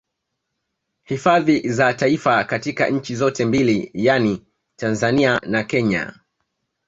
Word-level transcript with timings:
Hifadhi 1.03 1.69
za 1.69 1.93
Taifa 1.93 2.43
katika 2.43 2.89
nchi 2.89 3.15
zote 3.15 3.45
mbili 3.45 3.91
yani 3.93 4.45
Tanzania 4.75 5.39
na 5.39 5.63
Kenya 5.63 6.13